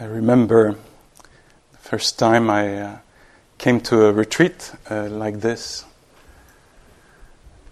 [0.00, 0.76] I remember
[1.72, 2.98] the first time I uh,
[3.58, 5.84] came to a retreat uh, like this.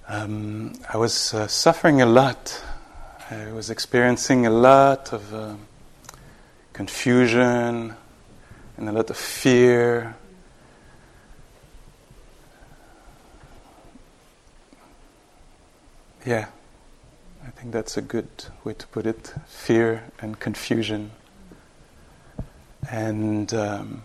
[0.07, 2.63] Um, I was uh, suffering a lot.
[3.31, 5.55] I was experiencing a lot of uh,
[6.75, 7.95] confusion
[8.77, 10.15] and a lot of fear.
[16.27, 16.49] Yeah,
[17.47, 18.29] I think that's a good
[18.63, 21.13] way to put it fear and confusion.
[22.91, 24.03] And um,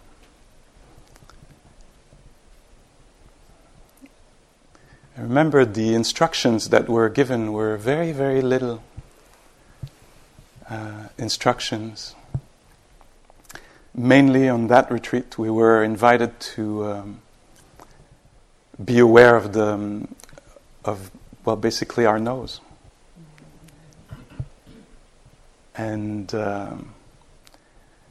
[5.18, 8.84] I remember the instructions that were given were very, very little
[10.70, 12.14] uh, instructions.
[13.96, 17.22] Mainly on that retreat, we were invited to um,
[18.84, 20.16] be aware of the um,
[20.84, 21.10] of
[21.44, 22.60] well, basically our nose,
[25.76, 26.94] and um,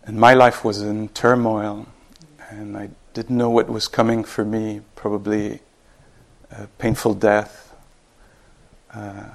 [0.07, 1.87] and my life was in turmoil,
[2.51, 4.83] and I didn't know what was coming for me.
[4.97, 5.61] Probably
[6.51, 7.75] a painful death.
[8.93, 9.31] Uh,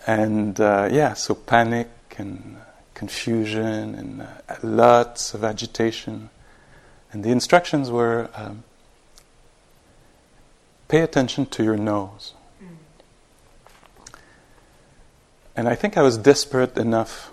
[0.07, 2.57] and uh, yeah, so panic and
[2.97, 6.31] confusion and uh, lots of agitation.
[7.11, 8.63] And the instructions were um,
[10.87, 12.33] pay attention to your nose.
[15.55, 17.31] And I think I was desperate enough.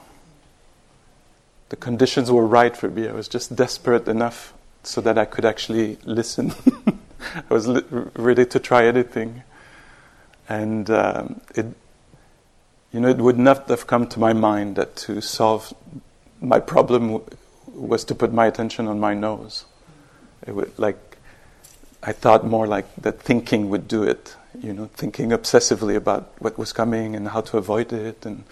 [1.71, 3.09] The conditions were right for me.
[3.09, 6.53] I was just desperate enough so that I could actually listen.
[7.35, 7.85] I was li-
[8.17, 9.43] ready to try anything.
[10.47, 11.67] And um, it,
[12.95, 15.75] you know, it would not have come to my mind that to solve
[16.41, 17.27] my problem w-
[17.75, 19.67] was to put my attention on my nose.
[20.47, 21.19] It would, like,
[22.03, 26.59] I thought more like that thinking would do it you know, thinking obsessively about what
[26.59, 28.45] was coming and how to avoid it, and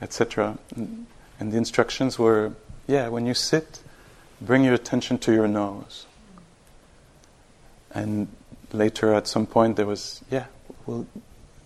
[0.00, 0.58] etc.
[0.74, 1.06] And,
[1.38, 2.52] and the instructions were,
[2.86, 3.80] yeah, when you sit,
[4.40, 6.06] bring your attention to your nose.
[7.92, 8.28] And
[8.72, 10.46] later, at some point, there was, yeah,
[10.86, 11.06] we'll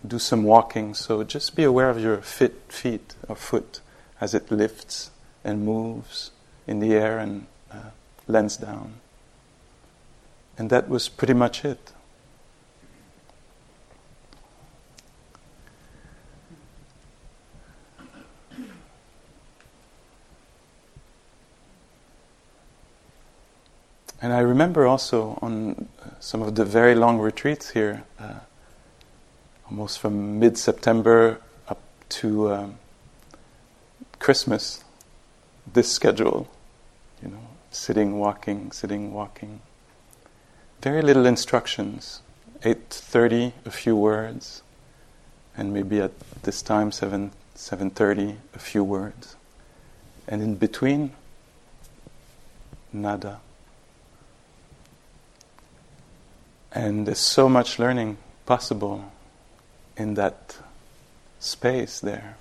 [0.06, 0.94] do some walking.
[0.94, 3.80] So just be aware of your fit feet or foot
[4.20, 5.10] as it lifts
[5.44, 6.30] and moves
[6.66, 7.90] in the air and uh,
[8.26, 8.94] lands down.
[10.58, 11.92] And that was pretty much it.
[24.22, 25.88] And I remember also on
[26.20, 28.40] some of the very long retreats here, uh,
[29.70, 32.78] almost from mid September up to um,
[34.18, 34.82] Christmas,
[35.72, 36.48] this schedule,
[37.22, 39.60] you know, sitting, walking, sitting, walking.
[40.82, 42.20] Very little instructions.
[42.62, 44.62] 8.30, a few words.
[45.56, 49.36] And maybe at this time, 7, 7.30, a few words.
[50.26, 51.12] And in between,
[52.92, 53.40] nada.
[56.72, 59.10] And there's so much learning possible
[60.00, 60.56] in that
[61.38, 62.36] space there.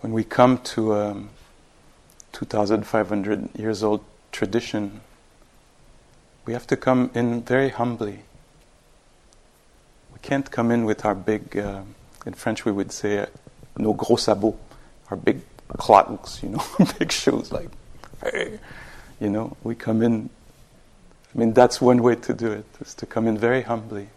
[0.00, 1.22] When we come to a
[2.32, 5.00] 2,500 years old tradition,
[6.46, 8.20] we have to come in very humbly.
[10.12, 11.82] We can't come in with our big, uh,
[12.26, 13.26] in French we would say,
[13.76, 14.56] nos gros sabots,
[15.10, 15.40] our big
[15.76, 16.64] clogs, you know,
[16.98, 17.70] big shoes, like,
[18.22, 18.58] hey,
[19.20, 20.30] you know, we come in.
[21.34, 24.08] I mean, that's one way to do it, is to come in very humbly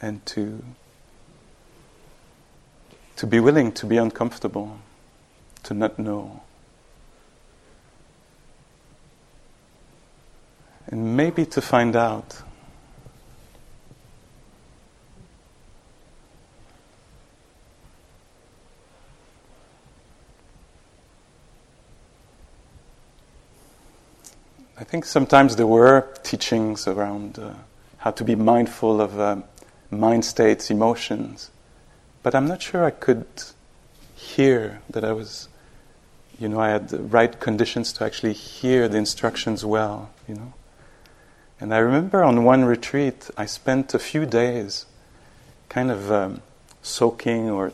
[0.00, 0.64] and to
[3.16, 4.78] to be willing to be uncomfortable,
[5.64, 6.40] to not know.
[10.86, 12.42] And maybe to find out
[24.80, 27.54] I think sometimes there were teachings around uh,
[27.96, 29.38] how to be mindful of uh,
[29.90, 31.50] mind states, emotions,
[32.22, 33.26] but I'm not sure I could
[34.14, 35.48] hear that I was,
[36.38, 40.52] you know, I had the right conditions to actually hear the instructions well, you know.
[41.60, 44.86] And I remember on one retreat, I spent a few days
[45.68, 46.40] kind of um,
[46.82, 47.72] soaking or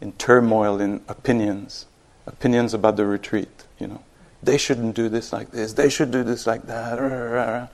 [0.00, 1.86] in turmoil in opinions,
[2.26, 4.02] opinions about the retreat, you know
[4.42, 7.70] they shouldn't do this like this, they should do this like that.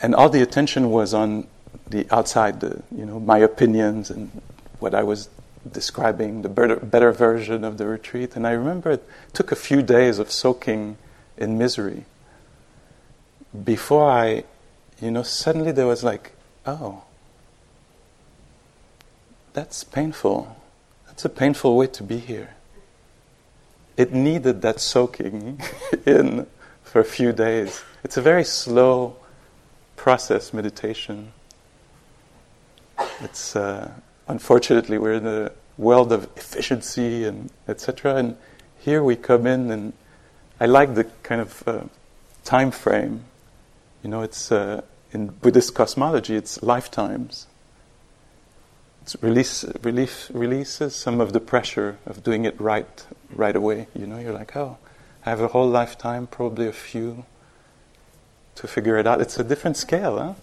[0.00, 1.48] And all the attention was on
[1.88, 4.30] the outside, the, you know, my opinions and
[4.78, 5.28] what I was
[5.70, 8.36] describing, the better, better version of the retreat.
[8.36, 10.96] And I remember it took a few days of soaking
[11.36, 12.04] in misery
[13.64, 14.44] before I,
[15.00, 16.32] you know, suddenly there was like,
[16.66, 17.02] oh,
[19.52, 20.56] that's painful.
[21.06, 22.54] That's a painful way to be here.
[23.98, 25.60] It needed that soaking
[26.06, 26.46] in
[26.84, 27.82] for a few days.
[28.04, 29.16] It's a very slow
[29.96, 31.32] process, meditation.
[33.20, 33.90] It's uh,
[34.28, 38.14] unfortunately we're in a world of efficiency and etc.
[38.14, 38.36] And
[38.78, 39.92] here we come in, and
[40.60, 41.80] I like the kind of uh,
[42.44, 43.24] time frame.
[44.04, 47.48] You know, it's uh, in Buddhist cosmology, it's lifetimes.
[49.02, 53.04] It release, relief, releases some of the pressure of doing it right
[53.34, 53.88] right away.
[53.94, 54.78] You know, you're like, oh,
[55.24, 57.24] I have a whole lifetime, probably a few,
[58.56, 59.20] to figure it out.
[59.20, 60.34] It's a different scale, huh?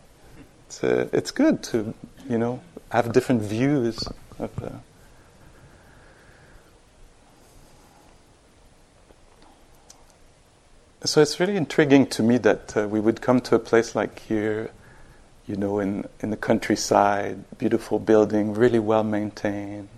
[0.67, 1.93] It's, a, uh, it's good to,
[2.29, 4.07] you know, have different views
[4.39, 4.51] of.
[4.63, 4.69] Uh,
[11.03, 14.19] so it's really intriguing to me that uh, we would come to a place like
[14.19, 14.71] here,
[15.45, 19.89] you know, in, in the countryside, beautiful building, really well maintained,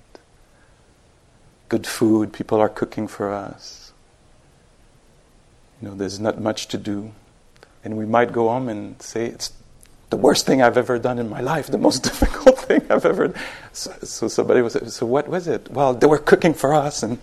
[1.69, 3.91] good food, people are cooking for us.
[5.81, 7.11] You know, there's not much to do.
[7.83, 9.53] And we might go home and say, it's
[10.09, 13.33] the worst thing I've ever done in my life, the most difficult thing I've ever.
[13.73, 15.69] So, so somebody was, so what was it?
[15.71, 17.19] Well, they were cooking for us, and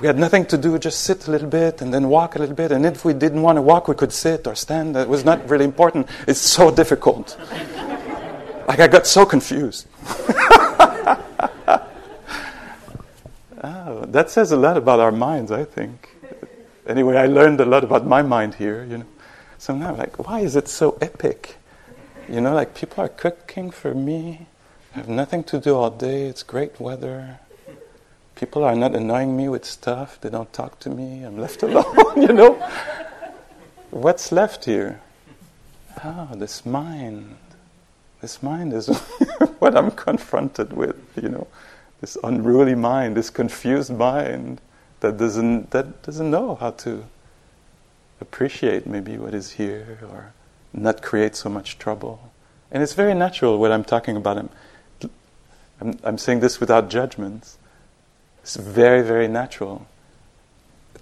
[0.00, 2.54] we had nothing to do, just sit a little bit and then walk a little
[2.54, 2.70] bit.
[2.72, 4.96] And if we didn't want to walk, we could sit or stand.
[4.96, 6.08] It was not really important.
[6.26, 7.36] It's so difficult.
[8.68, 9.86] like I got so confused.
[13.62, 16.10] oh, that says a lot about our minds, I think.
[16.86, 19.06] Anyway, I learned a lot about my mind here, you know.
[19.58, 21.56] So now, like, why is it so epic?
[22.28, 24.46] You know, like people are cooking for me.
[24.94, 26.26] I have nothing to do all day.
[26.26, 27.40] It's great weather.
[28.34, 30.20] People are not annoying me with stuff.
[30.20, 31.22] They don't talk to me.
[31.22, 32.54] I'm left alone, you know?
[33.90, 35.00] What's left here?
[36.04, 37.36] Oh, this mind.
[38.20, 38.88] This mind is
[39.58, 41.46] what I'm confronted with, you know?
[42.00, 44.60] This unruly mind, this confused mind
[45.00, 47.04] that doesn't, that doesn't know how to
[48.20, 50.32] appreciate maybe what is here or
[50.72, 52.32] not create so much trouble.
[52.70, 54.38] And it's very natural what I'm talking about.
[54.38, 54.50] I'm,
[55.80, 57.58] I'm, I'm saying this without judgments.
[58.42, 59.86] It's very, very natural.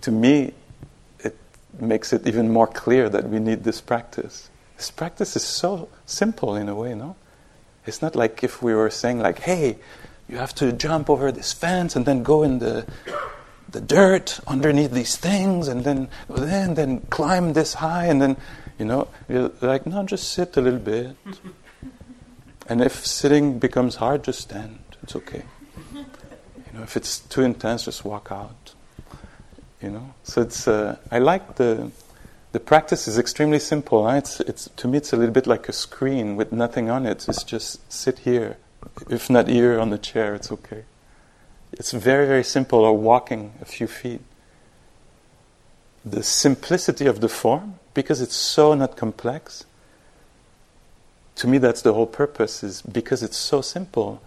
[0.03, 0.53] To me,
[1.21, 1.37] it
[1.81, 4.51] makes it even more clear that we need this practice.
[4.77, 7.17] This practice is so simple in a way, no?
[7.87, 9.77] It's not like if we were saying, like, hey,
[10.29, 12.87] you have to jump over this fence and then go in the
[13.69, 18.37] the dirt underneath these things and then then then climb this high and then
[18.79, 21.17] you know you're like no just sit a little bit.
[22.67, 24.79] And if sitting becomes hard just stand.
[25.03, 25.43] It's okay.
[25.93, 28.73] You know if it's too intense just walk out.
[29.83, 30.15] You know?
[30.23, 31.91] So it's uh, i like the
[32.53, 34.17] the practice is extremely simple huh?
[34.17, 37.29] it's, it's to me it's a little bit like a screen with nothing on it.
[37.29, 38.57] It's just sit here
[39.11, 40.85] if not here on the chair it's okay
[41.79, 44.21] it's very, very simple, or walking a few feet.
[46.05, 49.65] The simplicity of the form, because it's so not complex,
[51.37, 54.23] to me that's the whole purpose, is because it's so simple,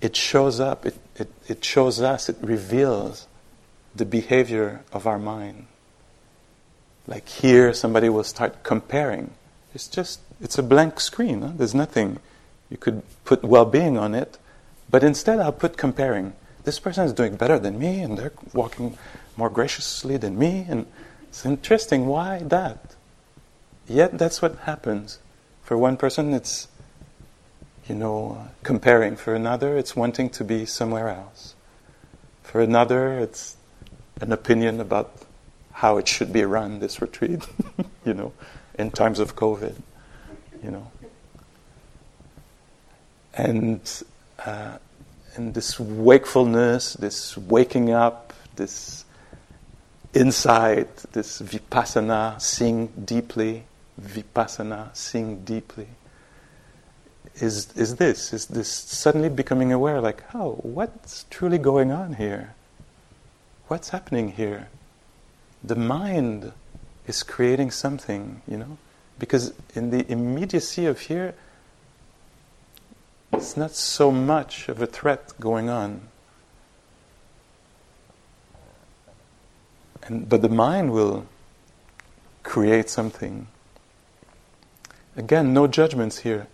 [0.00, 3.28] it shows up, it, it, it shows us, it reveals
[3.94, 5.66] the behavior of our mind.
[7.06, 9.32] Like here, somebody will start comparing.
[9.74, 11.42] It's just, it's a blank screen.
[11.42, 11.52] Huh?
[11.54, 12.18] There's nothing.
[12.72, 14.38] You could put well being on it,
[14.90, 16.32] but instead, I'll put comparing.
[16.64, 18.96] This person is doing better than me, and they're walking
[19.36, 20.64] more graciously than me.
[20.66, 20.86] And
[21.28, 22.06] it's interesting.
[22.06, 22.94] Why that?
[23.86, 25.18] Yet that's what happens.
[25.62, 26.68] For one person, it's,
[27.86, 29.16] you know, comparing.
[29.16, 31.54] For another, it's wanting to be somewhere else.
[32.42, 33.58] For another, it's
[34.22, 35.12] an opinion about
[35.72, 37.46] how it should be run, this retreat,
[38.06, 38.32] you know,
[38.78, 39.74] in times of COVID,
[40.64, 40.91] you know.
[43.34, 43.80] And
[44.44, 44.78] uh,
[45.34, 49.04] and this wakefulness, this waking up, this
[50.14, 53.64] insight, this vipassana, seeing deeply,
[54.00, 55.88] vipassana, seeing deeply,
[57.36, 62.54] is, is this, is this suddenly becoming aware, like, oh, what's truly going on here?
[63.68, 64.68] What's happening here?
[65.64, 66.52] The mind
[67.06, 68.76] is creating something, you know?
[69.18, 71.34] Because in the immediacy of here,
[73.32, 76.08] it's not so much of a threat going on.
[80.04, 81.26] And, but the mind will
[82.42, 83.46] create something.
[85.16, 86.48] Again, no judgments here.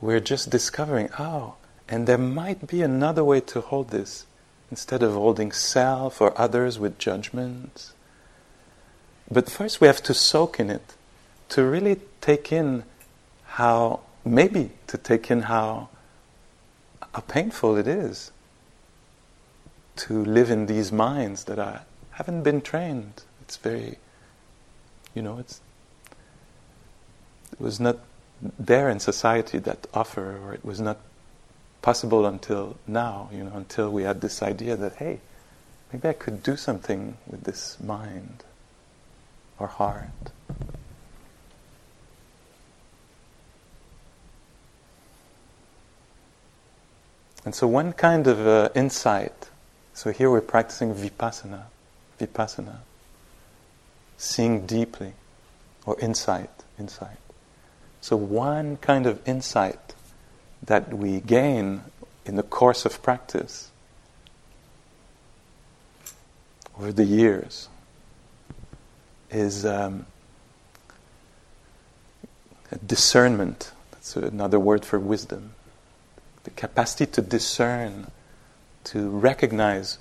[0.00, 1.54] we're just discovering, oh,
[1.88, 4.24] and there might be another way to hold this
[4.70, 7.92] instead of holding self or others with judgments.
[9.30, 10.94] But first, we have to soak in it
[11.50, 12.84] to really take in
[13.44, 15.88] how, maybe to take in how,
[17.12, 18.30] how painful it is
[19.96, 21.82] to live in these minds that are,
[22.12, 23.22] haven't been trained.
[23.42, 23.98] It's very,
[25.14, 25.60] you know, it's
[27.52, 27.98] it was not
[28.58, 30.98] there in society that offer, or it was not
[31.82, 35.20] possible until now, you know, until we had this idea that, hey,
[35.92, 38.44] maybe I could do something with this mind
[39.58, 40.30] or heart.
[47.44, 49.48] And so, one kind of uh, insight,
[49.94, 51.64] so here we're practicing vipassana,
[52.18, 52.78] vipassana,
[54.18, 55.14] seeing deeply,
[55.86, 57.16] or insight, insight.
[58.00, 59.94] So, one kind of insight
[60.62, 61.82] that we gain
[62.26, 63.70] in the course of practice
[66.78, 67.68] over the years
[69.30, 70.06] is um,
[72.86, 73.72] discernment.
[73.92, 75.54] That's another word for wisdom.
[76.44, 78.10] The capacity to discern,
[78.84, 79.98] to recognize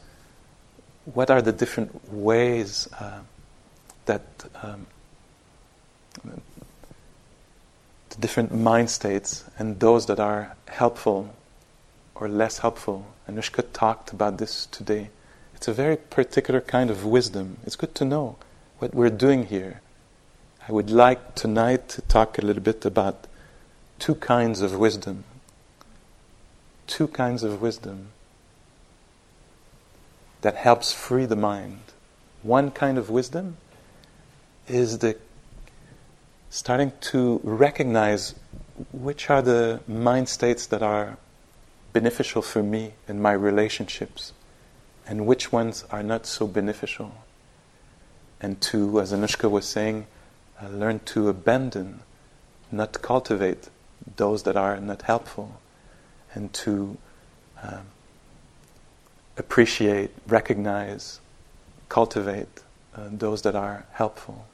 [1.13, 3.19] what are the different ways uh,
[4.05, 4.23] that
[4.61, 4.87] um,
[8.19, 11.33] different mind states and those that are helpful
[12.15, 13.05] or less helpful.
[13.29, 15.09] Anushka talked about this today.
[15.55, 17.57] It's a very particular kind of wisdom.
[17.65, 18.37] It's good to know
[18.79, 19.81] what we're doing here.
[20.67, 23.27] I would like tonight to talk a little bit about
[23.97, 25.23] two kinds of wisdom.
[26.89, 28.07] Two kinds of wisdom
[30.41, 31.81] that helps free the mind.
[32.41, 33.57] One kind of wisdom
[34.67, 35.15] is the
[36.49, 38.33] starting to recognize
[38.91, 41.17] which are the mind states that are
[41.93, 44.33] beneficial for me in my relationships
[45.05, 47.11] and which ones are not so beneficial.
[48.41, 50.07] And to, as Anushka was saying,
[50.59, 52.01] uh, learn to abandon,
[52.71, 53.69] not cultivate
[54.15, 55.59] those that are not helpful,
[56.33, 56.97] and to
[57.61, 57.85] um,
[59.37, 61.19] appreciate, recognize,
[61.87, 62.47] cultivate
[62.95, 64.45] uh, those that are helpful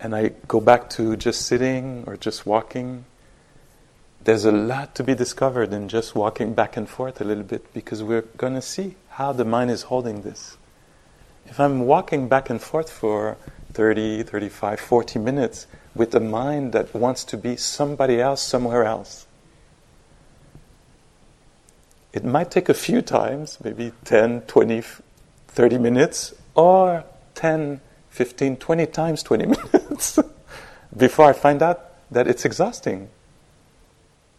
[0.00, 3.04] and I go back to just sitting or just walking,
[4.24, 7.72] there's a lot to be discovered in just walking back and forth a little bit
[7.72, 10.56] because we're going to see how the mind is holding this.
[11.46, 13.36] If I'm walking back and forth for
[13.72, 19.26] 30, 35, 40 minutes with a mind that wants to be somebody else somewhere else,
[22.18, 24.82] it might take a few times, maybe 10, 20,
[25.46, 27.04] 30 minutes, or
[27.36, 30.18] 10, 15, 20 times 20 minutes
[30.96, 31.78] before I find out
[32.10, 33.08] that it's exhausting.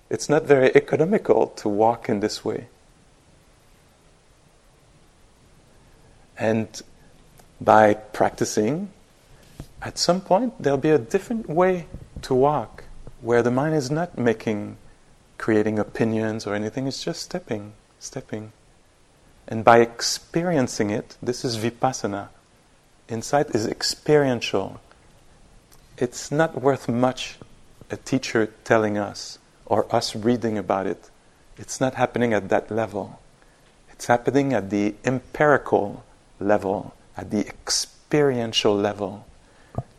[0.09, 2.67] It's not very economical to walk in this way.
[6.37, 6.67] And
[7.61, 8.89] by practicing,
[9.81, 11.85] at some point there'll be a different way
[12.23, 12.83] to walk
[13.21, 14.75] where the mind is not making,
[15.39, 18.51] creating opinions or anything, it's just stepping, stepping.
[19.47, 22.29] And by experiencing it, this is vipassana
[23.09, 24.79] Insight is experiential.
[25.97, 27.39] It's not worth much
[27.89, 31.09] a teacher telling us or us reading about it.
[31.57, 33.19] It's not happening at that level.
[33.91, 36.03] It's happening at the empirical
[36.39, 39.25] level, at the experiential level.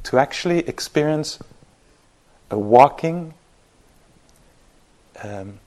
[0.05, 1.41] To actually experience
[2.49, 3.35] a walking
[5.23, 5.61] um,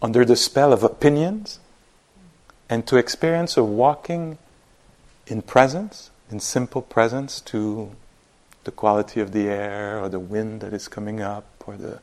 [0.00, 1.58] under the spell of opinions
[2.68, 4.38] and to experience a walking
[5.26, 7.90] in presence in simple presence to
[8.64, 12.00] the quality of the air or the wind that is coming up or the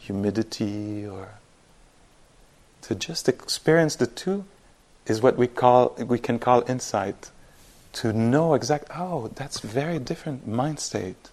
[0.00, 1.34] humidity or
[2.82, 4.44] to just experience the two
[5.06, 7.30] is what we call we can call insight.
[7.94, 11.30] To know exact oh that's very different mind state.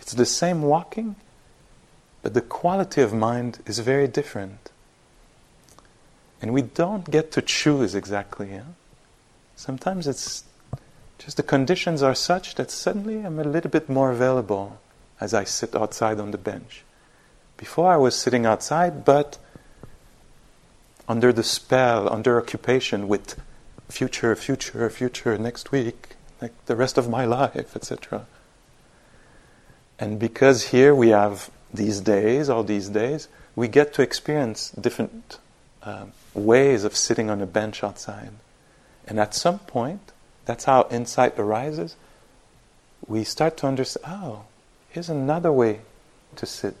[0.00, 1.16] It's the same walking
[2.22, 4.70] but the quality of mind is very different
[6.42, 8.62] and we don't get to choose exactly yeah?
[9.56, 10.44] sometimes it's
[11.20, 14.80] just the conditions are such that suddenly I'm a little bit more available
[15.20, 16.82] as I sit outside on the bench.
[17.58, 19.36] Before I was sitting outside, but
[21.06, 23.38] under the spell, under occupation with
[23.90, 28.26] future, future, future, next week, like the rest of my life, etc.
[29.98, 35.38] And because here we have these days, all these days, we get to experience different
[35.82, 38.32] uh, ways of sitting on a bench outside.
[39.06, 40.12] And at some point,
[40.44, 41.96] that's how insight arises.
[43.06, 44.44] We start to understand oh,
[44.90, 45.80] here's another way
[46.36, 46.76] to sit.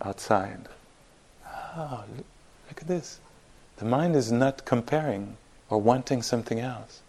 [0.00, 0.68] outside.
[1.76, 2.04] Oh,
[2.68, 3.20] look at this.
[3.78, 5.36] The mind is not comparing
[5.68, 7.02] or wanting something else.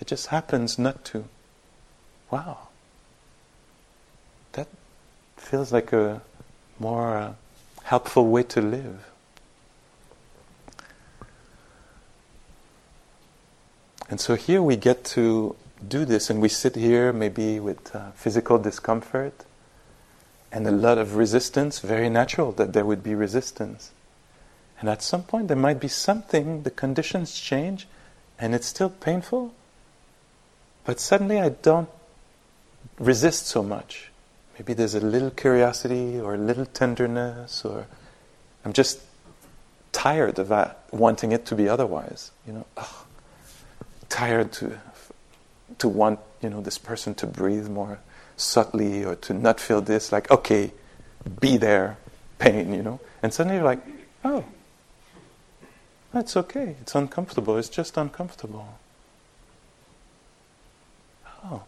[0.00, 1.24] It just happens not to.
[2.30, 2.68] Wow.
[5.40, 6.22] Feels like a
[6.78, 7.32] more uh,
[7.82, 9.04] helpful way to live.
[14.08, 15.56] And so here we get to
[15.86, 19.44] do this, and we sit here maybe with uh, physical discomfort
[20.52, 23.92] and a lot of resistance, very natural that there would be resistance.
[24.80, 27.86] And at some point, there might be something, the conditions change,
[28.38, 29.54] and it's still painful,
[30.84, 31.88] but suddenly I don't
[32.98, 34.09] resist so much.
[34.60, 37.86] Maybe there's a little curiosity or a little tenderness, or
[38.62, 39.00] I'm just
[39.90, 42.30] tired of that, wanting it to be otherwise.
[42.46, 43.06] You know, oh,
[44.10, 44.78] tired to
[45.78, 48.00] to want you know this person to breathe more
[48.36, 50.12] subtly or to not feel this.
[50.12, 50.72] Like, okay,
[51.40, 51.96] be there,
[52.38, 52.74] pain.
[52.74, 53.80] You know, and suddenly you're like,
[54.26, 54.44] oh,
[56.12, 56.76] that's okay.
[56.82, 57.56] It's uncomfortable.
[57.56, 58.78] It's just uncomfortable.
[61.46, 61.62] Oh.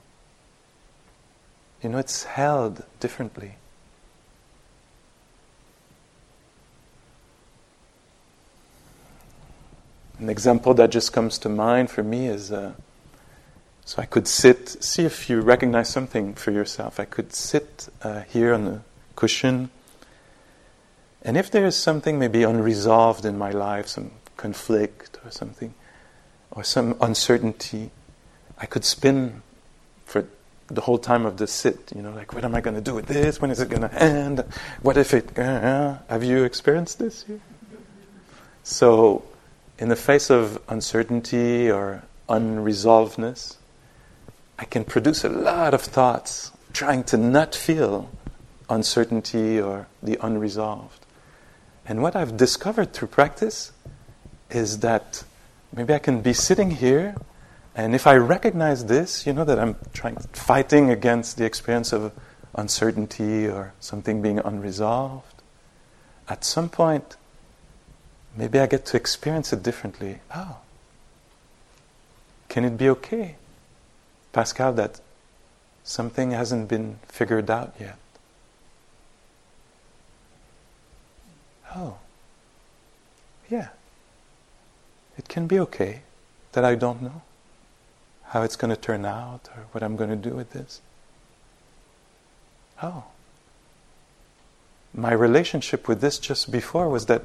[1.82, 3.56] You know, it's held differently.
[10.18, 12.74] An example that just comes to mind for me is uh,
[13.84, 17.00] so I could sit, see if you recognize something for yourself.
[17.00, 18.80] I could sit uh, here on the
[19.16, 19.70] cushion,
[21.22, 25.74] and if there is something maybe unresolved in my life, some conflict or something,
[26.52, 27.90] or some uncertainty,
[28.58, 29.42] I could spin
[30.72, 32.94] the whole time of the sit, you know, like, what am I going to do
[32.94, 33.40] with this?
[33.40, 34.44] When is it going to end?
[34.80, 35.38] What if it.
[35.38, 37.40] Uh, have you experienced this here?
[38.62, 39.24] So,
[39.78, 43.56] in the face of uncertainty or unresolvedness,
[44.58, 48.10] I can produce a lot of thoughts trying to not feel
[48.70, 51.04] uncertainty or the unresolved.
[51.84, 53.72] And what I've discovered through practice
[54.50, 55.24] is that
[55.74, 57.16] maybe I can be sitting here,
[57.74, 62.12] and if I recognize this, you know, that I'm trying fighting against the experience of
[62.54, 65.42] uncertainty or something being unresolved,
[66.28, 67.16] at some point,
[68.36, 70.20] maybe I get to experience it differently.
[70.34, 70.58] Oh,
[72.48, 73.36] can it be okay,
[74.32, 75.00] Pascal, that
[75.84, 77.96] something hasn't been figured out yet?
[81.74, 81.96] Oh,
[83.48, 83.68] yeah
[85.18, 86.02] it can be okay
[86.52, 87.22] that I don't know
[88.32, 90.80] how it's going to turn out or what I'm going to do with this.
[92.82, 93.04] Oh.
[94.94, 97.24] My relationship with this just before was that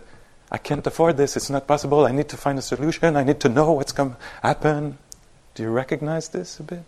[0.52, 3.39] I can't afford this, it's not possible, I need to find a solution, I need
[3.39, 4.98] to know what's going to happen.
[5.56, 6.84] Do you recognize this a bit?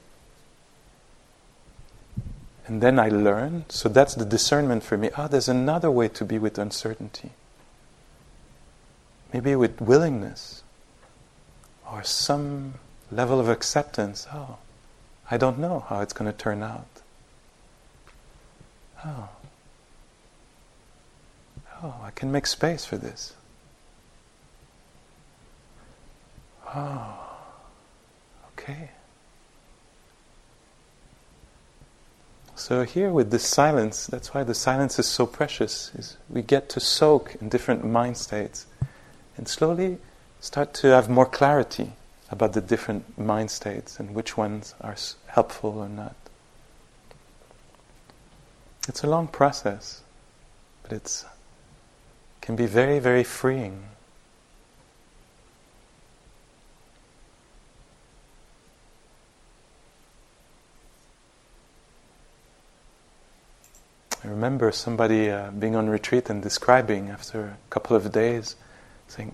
[2.68, 5.12] And then I learn, so that's the discernment for me.
[5.18, 7.32] Ah, oh, there's another way to be with uncertainty.
[9.34, 10.64] Maybe with willingness
[11.90, 12.76] or some
[13.12, 14.28] level of acceptance.
[14.34, 14.58] Oh,
[15.30, 16.88] I don't know how it's going to turn out.
[19.06, 19.30] Oh.
[21.82, 23.34] Oh, I can make space for this.
[26.76, 27.38] Oh,
[28.52, 28.90] okay.
[32.56, 36.68] So here with this silence, that's why the silence is so precious, is we get
[36.70, 38.66] to soak in different mind states.
[39.38, 40.00] And slowly
[40.42, 41.94] start to have more clarity
[42.32, 44.96] about the different mind states and which ones are
[45.28, 46.16] helpful or not.
[48.88, 50.02] It's a long process,
[50.84, 51.26] but it
[52.42, 53.84] can be very, very freeing.
[64.24, 68.56] I remember somebody uh, being on retreat and describing after a couple of days,
[69.08, 69.34] saying,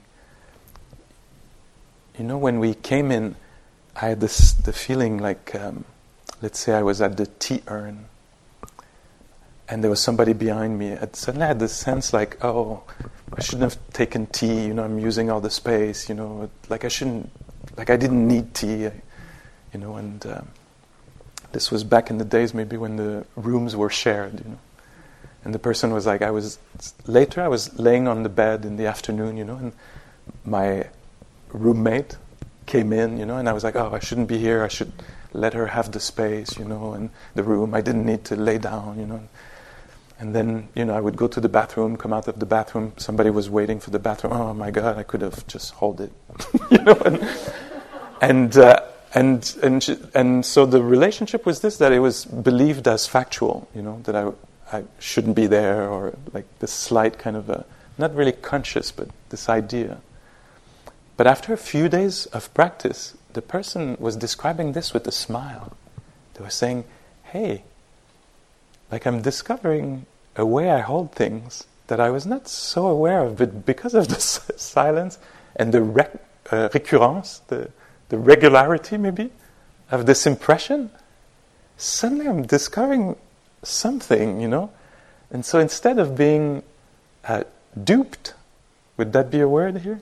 [2.17, 3.35] you know, when we came in,
[3.95, 5.85] I had this the feeling like, um,
[6.41, 8.05] let's say I was at the tea urn,
[9.67, 10.91] and there was somebody behind me.
[10.91, 12.83] And suddenly I had this sense like, oh,
[13.33, 14.65] I shouldn't have taken tea.
[14.65, 16.07] You know, I'm using all the space.
[16.07, 17.31] You know, like I shouldn't,
[17.77, 18.89] like I didn't need tea.
[19.73, 20.47] You know, and um,
[21.51, 24.39] this was back in the days maybe when the rooms were shared.
[24.39, 24.59] You know,
[25.43, 26.59] and the person was like, I was
[27.07, 27.41] later.
[27.41, 29.35] I was laying on the bed in the afternoon.
[29.37, 29.73] You know, and
[30.45, 30.87] my
[31.55, 32.17] roommate
[32.65, 34.63] came in, you know, and I was like, oh, I shouldn't be here.
[34.63, 34.91] I should
[35.33, 37.73] let her have the space, you know, and the room.
[37.73, 39.21] I didn't need to lay down, you know.
[40.17, 42.93] And then, you know, I would go to the bathroom, come out of the bathroom.
[42.97, 44.33] Somebody was waiting for the bathroom.
[44.33, 46.11] Oh my God, I could have just hold it,
[46.71, 46.97] you know.
[47.05, 47.29] And
[48.21, 48.79] and uh,
[49.13, 53.67] and and, she, and so the relationship was this: that it was believed as factual,
[53.75, 54.31] you know, that I
[54.71, 57.65] I shouldn't be there, or like this slight kind of a,
[57.97, 59.99] not really conscious, but this idea.
[61.17, 65.77] But after a few days of practice, the person was describing this with a smile.
[66.33, 66.83] They were saying,
[67.23, 67.63] hey,
[68.91, 73.37] like I'm discovering a way I hold things that I was not so aware of,
[73.37, 75.17] but because of the silence
[75.55, 77.69] and the rec- uh, recurrence, the,
[78.09, 79.31] the regularity maybe,
[79.91, 80.89] of this impression,
[81.77, 83.15] suddenly I'm discovering
[83.63, 84.71] something, you know?
[85.31, 86.63] And so instead of being
[87.23, 87.43] uh,
[87.81, 88.33] duped,
[88.97, 90.01] would that be a word here?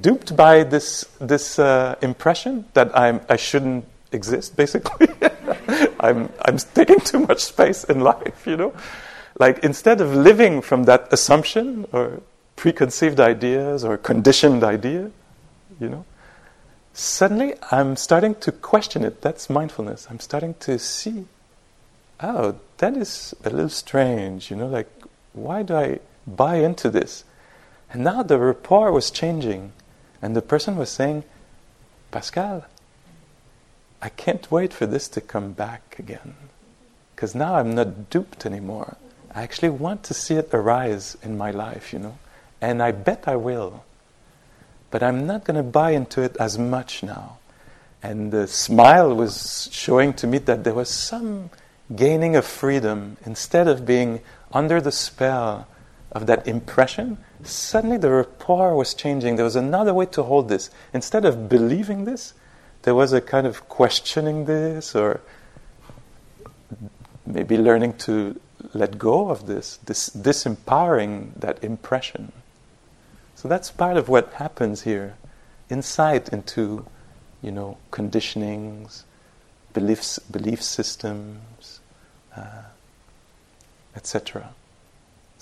[0.00, 5.08] Duped by this, this uh, impression that I'm, I shouldn't exist, basically.
[6.00, 8.72] I'm, I'm taking too much space in life, you know?
[9.38, 12.20] Like instead of living from that assumption or
[12.56, 15.10] preconceived ideas or conditioned idea,
[15.80, 16.04] you know,
[16.92, 19.22] suddenly I'm starting to question it.
[19.22, 20.06] That's mindfulness.
[20.10, 21.26] I'm starting to see,
[22.20, 24.88] oh, that is a little strange, you know, like,
[25.32, 27.24] why do I buy into this?
[27.92, 29.72] And now the rapport was changing,
[30.22, 31.24] and the person was saying,
[32.12, 32.64] Pascal,
[34.00, 36.34] I can't wait for this to come back again.
[37.14, 38.96] Because now I'm not duped anymore.
[39.34, 42.18] I actually want to see it arise in my life, you know.
[42.60, 43.84] And I bet I will.
[44.90, 47.38] But I'm not going to buy into it as much now.
[48.02, 51.50] And the smile was showing to me that there was some
[51.94, 53.16] gaining of freedom.
[53.24, 54.20] Instead of being
[54.52, 55.66] under the spell
[56.10, 59.36] of that impression, suddenly the rapport was changing.
[59.36, 60.70] There was another way to hold this.
[60.92, 62.34] Instead of believing this,
[62.82, 65.20] there was a kind of questioning this or
[67.26, 68.40] maybe learning to
[68.74, 72.32] let go of this, this disempowering that impression.
[73.34, 75.16] So that's part of what happens here.
[75.68, 76.86] Insight into,
[77.42, 79.02] you know, conditionings,
[79.72, 81.80] beliefs, belief systems,
[82.36, 82.62] uh,
[83.96, 84.50] etc.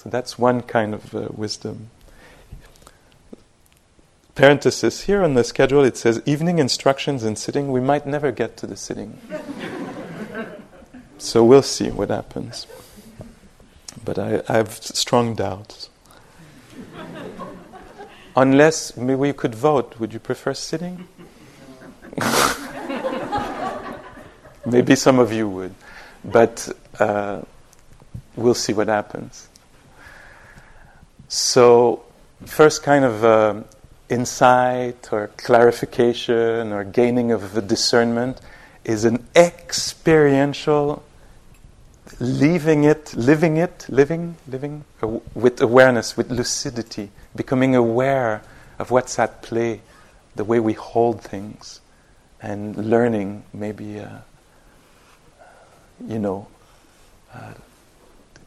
[0.03, 1.91] So that's one kind of uh, wisdom.
[4.35, 7.71] Parenthesis here on the schedule it says evening instructions and sitting.
[7.71, 9.19] We might never get to the sitting.
[11.19, 12.67] so we'll see what happens
[14.05, 15.91] but I, I have strong doubts.
[18.37, 21.07] Unless maybe we could vote, would you prefer sitting?
[24.67, 25.75] maybe some of you would,
[26.25, 27.43] but uh,
[28.37, 29.50] we'll see what happens.
[31.33, 32.03] So,
[32.45, 33.63] first kind of uh,
[34.09, 38.41] insight or clarification or gaining of a discernment
[38.85, 41.05] is an experiential
[42.19, 48.43] leaving it, living it, living, living uh, with awareness, with lucidity, becoming aware
[48.81, 49.83] of what's at play,
[50.35, 51.81] the way we hold things,
[52.43, 54.19] and learning maybe, uh,
[56.09, 56.49] you know,
[57.33, 57.55] uh,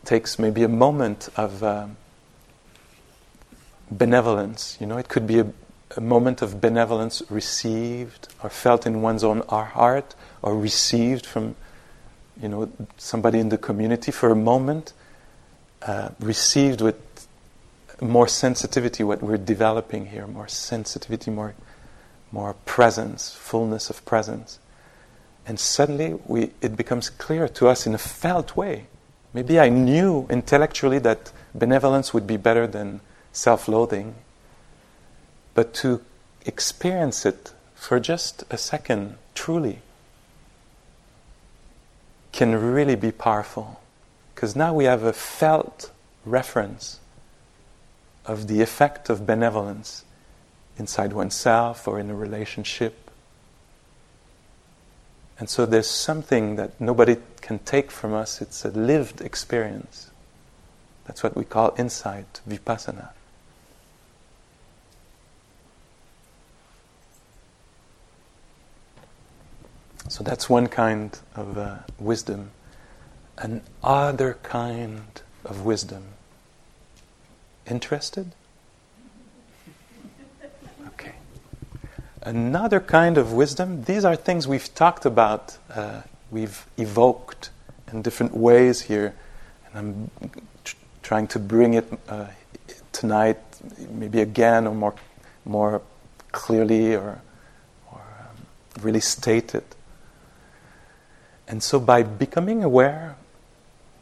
[0.04, 1.96] takes maybe a moment of um,
[3.91, 4.78] benevolence.
[4.80, 5.52] You know, it could be a,
[5.96, 11.56] a moment of benevolence received or felt in one's own heart or received from
[12.41, 14.93] you know, somebody in the community for a moment
[15.84, 16.98] uh, received with
[18.02, 21.54] more sensitivity what we're developing here, more sensitivity, more,
[22.32, 24.60] more presence, fullness of presence.
[25.46, 28.88] And suddenly we, it becomes clear to us in a felt way.
[29.34, 33.02] Maybe I knew intellectually that benevolence would be better than
[33.34, 34.15] self loathing,
[35.54, 36.02] but to
[36.46, 39.80] experience it for just a second, truly,
[42.32, 43.82] can really be powerful.
[44.34, 45.91] Because now we have a felt
[46.26, 47.00] reference
[48.26, 50.06] of the effect of benevolence
[50.78, 53.12] inside oneself or in a relationship.
[55.38, 60.10] And so there's something that nobody can take from us, it's a lived experience.
[61.06, 63.10] That's what we call insight, vipassana.
[70.24, 72.52] That's one kind of uh, wisdom.
[73.38, 76.04] Another kind of wisdom.
[77.70, 78.32] Interested?
[80.88, 81.16] Okay.
[82.22, 87.50] Another kind of wisdom, these are things we've talked about, uh, we've evoked
[87.92, 89.14] in different ways here,
[89.68, 90.32] and I'm
[90.64, 92.28] tr- trying to bring it uh,
[92.94, 93.40] tonight,
[93.90, 94.96] maybe again, or more,
[95.44, 95.82] more
[96.32, 97.20] clearly, or,
[97.92, 99.76] or um, really state it.
[101.54, 103.16] And so, by becoming aware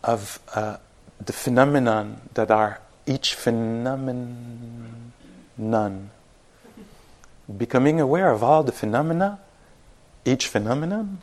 [0.06, 0.78] of uh,
[1.20, 5.12] the phenomenon that are each phenomenon,
[7.58, 9.42] becoming aware of all the phenomena,
[10.24, 11.22] each phenomenon,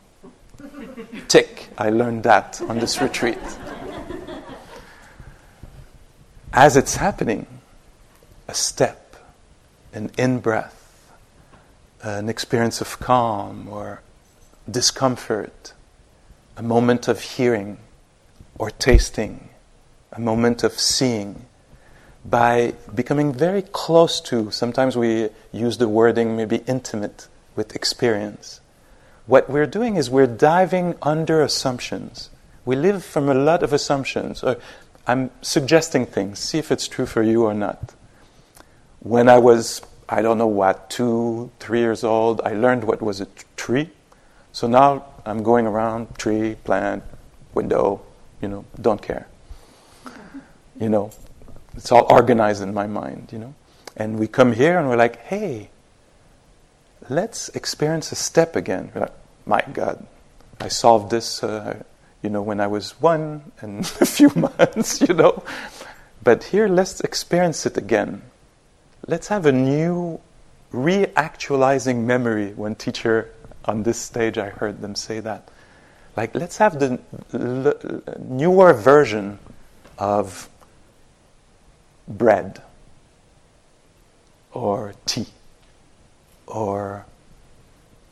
[1.27, 3.39] tick, I learned that on this retreat.
[6.53, 7.47] as it's happening,
[8.47, 9.15] a step,
[9.93, 11.11] an in breath,
[12.03, 14.03] an experience of calm or
[14.69, 15.73] discomfort,
[16.59, 17.77] a moment of hearing
[18.57, 19.47] or tasting,
[20.11, 21.45] a moment of seeing,
[22.25, 28.59] by becoming very close to, sometimes we use the wording maybe intimate with experience.
[29.25, 32.29] What we're doing is we're diving under assumptions.
[32.65, 34.43] We live from a lot of assumptions.
[34.43, 34.57] Or
[35.07, 37.93] I'm suggesting things, see if it's true for you or not.
[38.99, 43.21] When I was, I don't know what, two, three years old, I learned what was
[43.21, 43.91] a tree.
[44.51, 47.03] So now I'm going around tree, plant,
[47.53, 48.01] window,
[48.41, 49.27] you know, don't care.
[50.79, 51.11] You know,
[51.75, 53.53] it's all organized in my mind, you know.
[53.95, 55.69] And we come here and we're like, hey,
[57.09, 58.91] let's experience a step again.
[58.95, 59.11] Like,
[59.45, 60.05] my God,
[60.59, 61.83] I solved this, uh,
[62.23, 65.43] you know, when I was one and a few months, you know.
[66.23, 68.21] But here, let's experience it again.
[69.07, 70.21] Let's have a new
[70.71, 72.53] reactualizing memory.
[72.53, 73.31] when teacher
[73.65, 75.49] on this stage, I heard them say that.
[76.15, 76.99] Like, let's have the
[77.33, 79.39] l- newer version
[79.97, 80.49] of
[82.07, 82.61] bread
[84.51, 85.27] or tea
[86.47, 87.05] or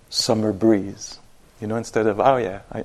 [0.10, 1.20] summer breeze.
[1.60, 2.84] You know, instead of, oh yeah, I,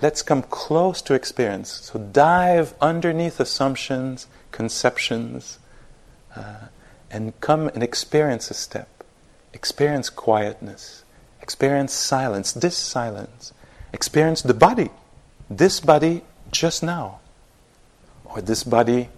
[0.00, 1.70] let's come close to experience.
[1.70, 5.58] So dive underneath assumptions, conceptions,
[6.34, 6.68] uh,
[7.10, 8.88] and come and experience a step.
[9.52, 11.04] Experience quietness.
[11.48, 13.54] Experience silence, this silence.
[13.94, 14.90] Experience the body,
[15.48, 17.20] this body just now.
[18.26, 19.08] Or this body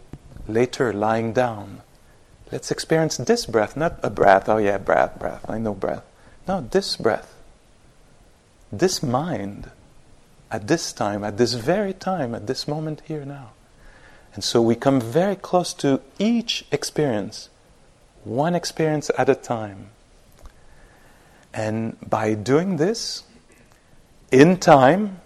[0.47, 1.81] later lying down.
[2.53, 6.05] Let's experience this breath, not a breath, oh yeah, breath, breath, I know breath.
[6.47, 7.35] No, this breath.
[8.71, 9.73] This mind
[10.53, 13.51] at this time, at this very time, at this moment here now.
[14.35, 17.49] And so we come very close to each experience,
[18.23, 19.91] one experience at a time.
[21.53, 23.25] And by doing this,
[24.31, 25.21] in time,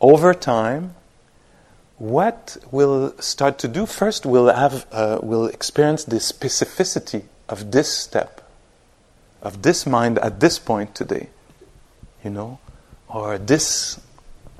[0.00, 0.94] over time,
[1.98, 3.86] what we'll start to do?
[3.86, 8.40] First, we'll have, uh, we'll experience the specificity of this step,
[9.40, 11.28] of this mind at this point today,
[12.24, 12.58] you know,
[13.08, 14.00] or this,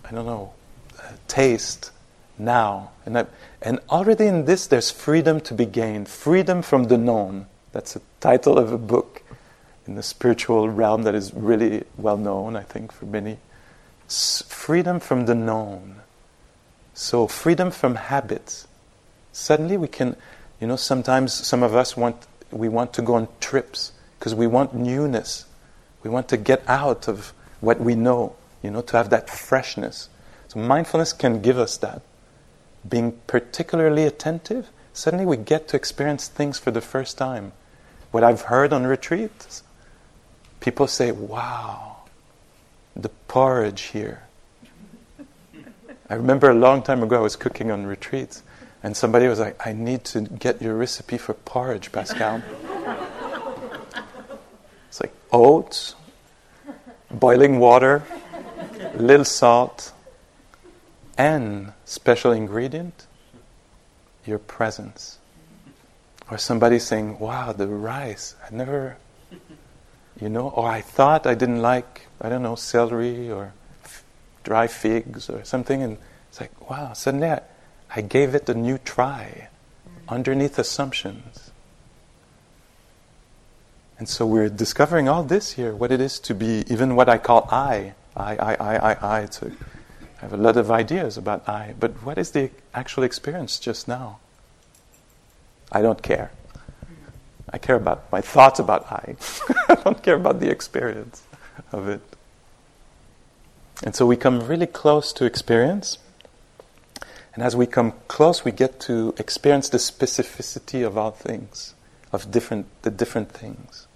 [0.05, 0.53] I don't know,
[1.01, 1.91] uh, taste
[2.39, 3.27] now, and I,
[3.61, 7.47] and already in this there's freedom to be gained, freedom from the known.
[7.73, 9.23] That's the title of a book
[9.87, 13.39] in the spiritual realm that is really well known, I think, for many.
[14.07, 16.03] S- freedom from the known
[16.95, 18.67] so, freedom from habits.
[19.33, 20.17] Suddenly, we can,
[20.61, 22.17] you know, sometimes some of us want,
[22.51, 25.47] we want to go on trips because we want newness.
[26.03, 30.11] We want to get out of what we know, you know, to have that freshness.
[30.49, 32.03] So, mindfulness can give us that.
[32.87, 37.53] Being particularly attentive, suddenly we get to experience things for the first time.
[38.11, 39.63] What I've heard on retreats,
[40.63, 41.97] people say, wow,
[42.97, 44.23] the porridge here
[46.13, 48.43] I remember a long time ago I was cooking on retreats,
[48.83, 52.43] and somebody was like, I need to get your recipe for porridge, Pascal.
[54.89, 55.95] it's like oats,
[57.11, 58.03] boiling water,
[58.95, 59.95] little salt,
[61.17, 63.07] and special ingredient,
[64.27, 65.19] your presence.
[66.31, 68.99] Or somebody saying, Wow, the rice, I never,
[70.23, 73.55] you know, or I thought I didn't like, I don't know, celery or
[74.45, 77.41] dry figs or something, and it's like, wow, suddenly I,
[77.97, 79.49] I gave it a new try
[80.09, 81.51] underneath assumptions.
[83.99, 87.19] And so we're discovering all this here, what it is to be, even what I
[87.19, 87.95] call I.
[88.17, 89.21] I, I, I, I, I.
[89.23, 93.03] It's a, I have a lot of ideas about I, but what is the actual
[93.03, 94.21] experience just now?
[95.73, 96.31] I don't care.
[97.53, 99.17] I care about my thoughts about I.
[99.69, 101.23] I don't care about the experience
[101.71, 102.01] of it.
[103.83, 105.99] And so we come really close to experience.
[107.35, 111.75] And as we come close, we get to experience the specificity of all things,
[112.13, 113.87] of different, the different things.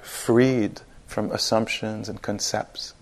[0.00, 2.94] Freed from assumptions and concepts,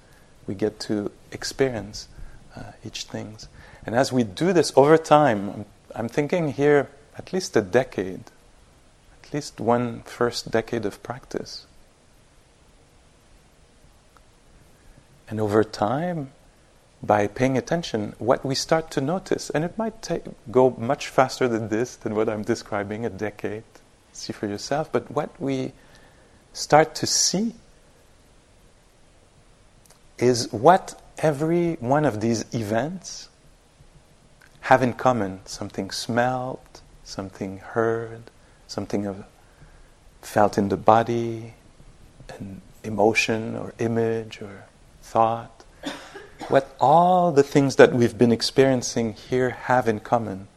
[0.47, 2.09] we get to experience
[2.57, 3.37] uh, each thing.
[3.87, 8.25] And as we do this over time, I'm, I'm thinking here at least a decade,
[9.35, 11.67] least one first decade of practice.
[15.29, 16.31] And over time,
[17.03, 21.49] by paying attention, what we start to notice, and it might take, go much faster
[21.49, 23.65] than this, than what I'm describing, a decade,
[24.13, 25.73] see for yourself, but what we
[26.53, 27.55] start to see
[30.19, 33.29] is what every one of these events
[34.61, 38.31] have in common something smelled, something heard,
[38.67, 39.25] something of,
[40.23, 41.55] felt in the body,
[42.39, 44.65] an emotion or image or
[45.03, 45.65] thought.
[46.49, 50.49] What all the things that we've been experiencing here have in common,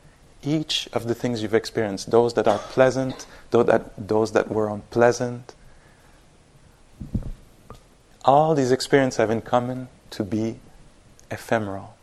[0.43, 4.70] each of the things you've experienced, those that are pleasant, those that, those that were
[4.70, 5.56] unpleasant,
[8.26, 10.60] all these experiences have in common to be
[11.32, 11.96] ephemeral.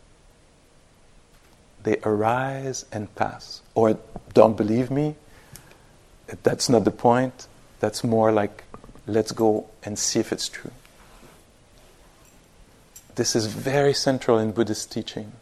[1.83, 3.61] They arise and pass.
[3.75, 3.99] Or
[4.33, 5.17] don't believe me,
[6.43, 7.47] that's not the point.
[7.81, 8.65] That's more like,
[9.07, 10.71] let's go and see if it's true.
[13.15, 15.33] This is very central in Buddhist teaching.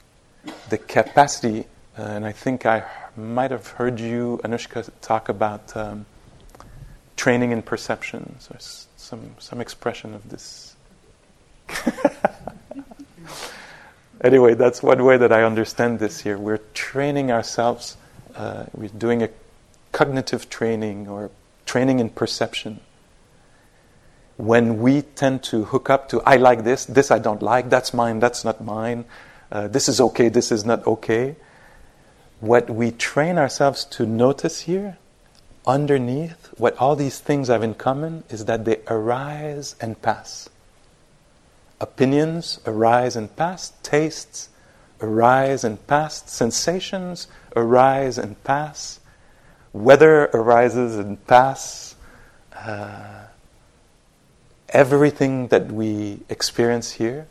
[0.68, 1.66] The capacity,
[1.98, 2.84] uh, and I think I
[3.16, 6.04] might have heard you, Anushka, talk about um,
[7.16, 8.58] training in perceptions, or
[8.96, 10.74] some, some expression of this.
[14.20, 16.36] anyway, that's one way that I understand this here.
[16.36, 17.96] We're training ourselves,
[18.34, 19.28] uh, we're doing a
[19.92, 21.30] cognitive training or
[21.66, 22.80] training in perception.
[24.36, 27.94] When we tend to hook up to, I like this, this I don't like, that's
[27.94, 29.04] mine, that's not mine,
[29.52, 31.36] uh, this is okay, this is not okay.
[32.40, 34.98] What we train ourselves to notice here,
[35.66, 40.48] underneath, what all these things have in common is that they arise and pass.
[41.80, 44.48] Opinions arise and pass, tastes
[45.00, 49.00] arise and pass, sensations arise and pass,
[49.72, 51.94] weather arises and pass.
[52.54, 53.26] Uh,
[54.68, 57.26] everything that we experience here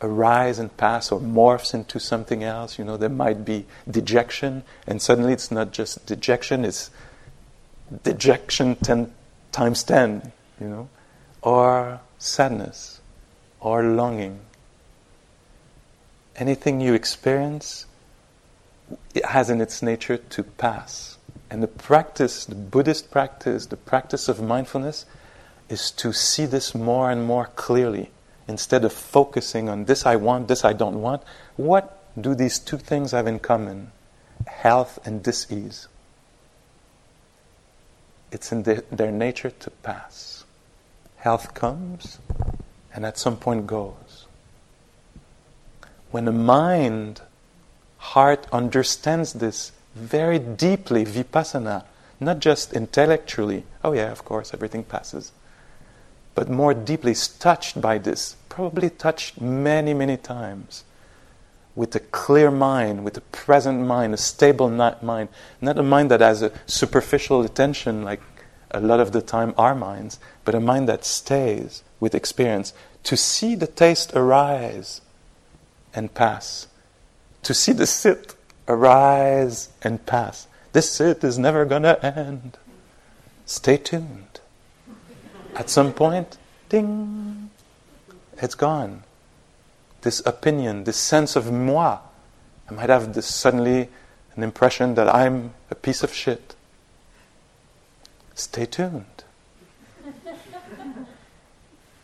[0.00, 2.78] arise and pass or morphs into something else.
[2.78, 6.90] You know, there might be dejection, and suddenly it's not just dejection, it's
[8.04, 9.12] dejection ten
[9.50, 10.88] times ten, you know,
[11.42, 13.00] or sadness,
[13.60, 14.40] or longing.
[16.36, 17.86] Anything you experience,
[19.14, 21.17] it has in its nature to pass.
[21.50, 25.06] And the practice, the Buddhist practice, the practice of mindfulness,
[25.68, 28.10] is to see this more and more clearly.
[28.46, 31.22] Instead of focusing on this I want, this I don't want,
[31.56, 33.92] what do these two things have in common?
[34.46, 35.88] Health and dis-ease.
[38.30, 40.44] It's in the, their nature to pass.
[41.16, 42.18] Health comes
[42.94, 44.26] and at some point goes.
[46.10, 47.20] When the mind,
[47.98, 51.84] heart understands this very deeply, vipassana,
[52.20, 55.32] not just intellectually, oh yeah, of course, everything passes,
[56.34, 60.84] but more deeply touched by this, probably touched many, many times,
[61.74, 65.28] with a clear mind, with a present mind, a stable mind,
[65.60, 68.20] not a mind that has a superficial attention like
[68.70, 72.72] a lot of the time our minds, but a mind that stays with experience,
[73.04, 75.00] to see the taste arise
[75.94, 76.66] and pass,
[77.42, 78.34] to see the sit
[78.68, 80.46] arise and pass.
[80.72, 82.58] This sit is never going to end.
[83.46, 84.40] Stay tuned.
[85.56, 86.36] At some point,
[86.68, 87.50] ding,
[88.36, 89.02] it's gone.
[90.02, 91.98] This opinion, this sense of moi,
[92.68, 93.88] I might have this suddenly
[94.36, 96.54] an impression that I'm a piece of shit.
[98.34, 99.24] Stay tuned.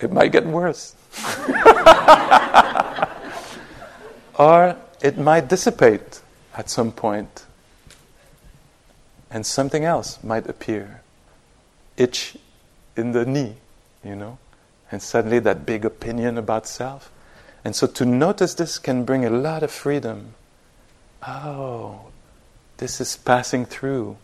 [0.01, 0.97] It might get worse.
[4.37, 6.21] or it might dissipate
[6.55, 7.45] at some point,
[9.31, 11.03] and something else might appear.
[11.97, 12.37] Itch
[12.97, 13.57] in the knee,
[14.05, 14.39] you know,
[14.91, 17.11] and suddenly that big opinion about self.
[17.65, 20.35] And so to notice this can bring a lot of freedom.
[21.27, 22.09] Oh,
[22.77, 24.17] this is passing through.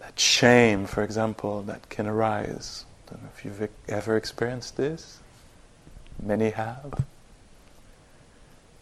[0.00, 2.84] That shame, for example, that can arise.
[3.06, 5.18] I don't know if you've ever experienced this.
[6.22, 7.04] Many have.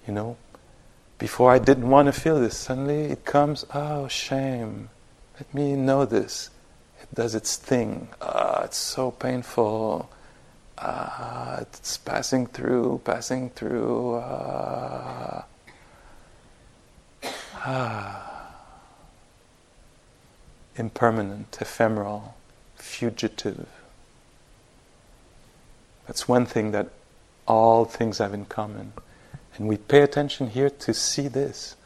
[0.07, 0.37] You know,
[1.19, 4.91] before I didn't want to feel this, suddenly it comes, oh, shame.
[5.39, 6.51] Let me know this.
[7.01, 8.09] It does its thing.
[8.21, 10.11] Ah, it's so painful.
[10.79, 14.17] Ah, it's passing through, passing through.
[14.17, 15.45] Ah.
[17.57, 18.31] ah.
[20.77, 22.35] Impermanent, ephemeral,
[22.77, 23.69] fugitive.
[26.07, 26.89] That's one thing that
[27.47, 28.93] all things have in common.
[29.57, 31.77] And we pay attention here to see this.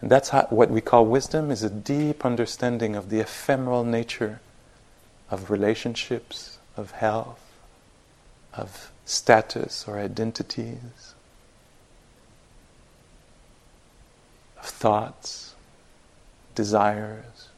[0.00, 4.40] And that's how, what we call wisdom is a deep understanding of the ephemeral nature
[5.30, 7.40] of relationships, of health,
[8.52, 11.14] of status or identities,
[14.58, 15.54] of thoughts,
[16.54, 17.48] desires,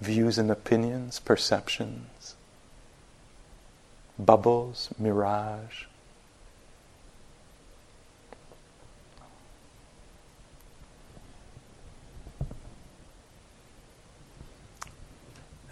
[0.00, 2.34] views and opinions, perceptions,
[4.18, 5.84] bubbles, mirage.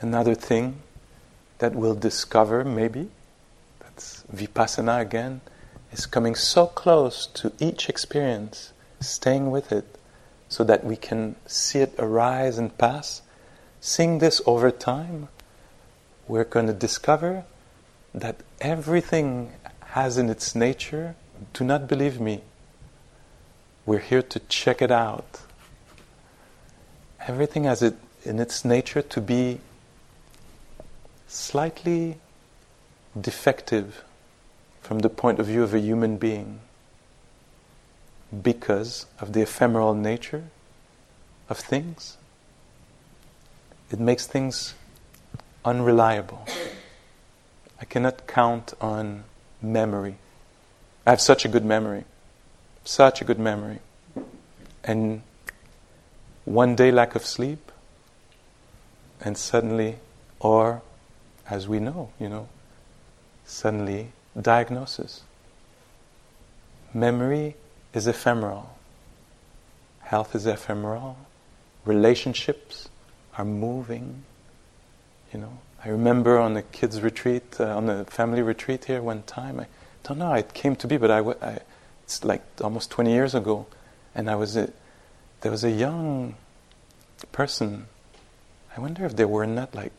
[0.01, 0.80] Another thing
[1.59, 3.09] that we'll discover, maybe,
[3.80, 5.40] that's vipassana again,
[5.92, 9.99] is coming so close to each experience, staying with it,
[10.49, 13.22] so that we can see it arise and pass.
[13.80, 15.28] Seeing this over time,
[16.26, 17.44] we're going to discover
[18.14, 21.14] that everything has in its nature,
[21.53, 22.42] do not believe me,
[23.86, 25.40] we're here to check it out.
[27.26, 29.61] Everything has it in its nature to be
[31.29, 32.16] slightly
[33.18, 34.03] defective
[34.81, 36.61] from the point of view of a human being
[38.43, 40.45] because of the ephemeral nature
[41.49, 42.16] of things.
[43.91, 44.74] It makes things
[45.64, 46.47] unreliable.
[47.81, 49.24] I cannot count on
[49.62, 50.16] memory.
[51.07, 52.05] I have such a good memory,
[52.85, 53.79] such a good memory.
[54.85, 55.22] And
[56.45, 57.70] one day lack of sleep,
[59.20, 59.97] and suddenly,
[60.41, 60.83] or
[61.51, 62.49] as we know, you know,
[63.44, 65.22] suddenly diagnosis.
[66.92, 67.57] Memory
[67.94, 68.70] is ephemeral.
[70.01, 71.16] Health is ephemeral.
[71.84, 72.88] Relationships
[73.36, 74.24] are moving.
[75.32, 79.22] You know, I remember on the kids' retreat, uh, on the family retreat here one
[79.22, 79.61] time.
[79.61, 79.66] I
[80.03, 81.59] don't know it came to be, but I, I
[82.05, 83.66] it's like almost 20 years ago,
[84.14, 84.72] and I was a,
[85.42, 86.36] there was a young
[87.32, 87.86] person.
[88.74, 89.92] I wonder if they were not like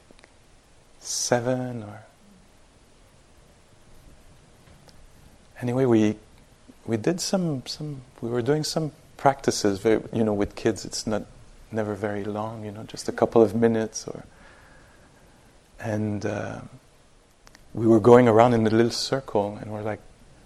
[1.00, 2.02] seven or
[5.62, 6.16] anyway we
[6.86, 10.86] we did some some we were doing some practices very, you know with kids.
[10.86, 11.24] It's not
[11.72, 14.24] never very long you know just a couple of minutes or
[15.80, 16.62] and uh,
[17.74, 20.02] we were going around in a little circle and we're like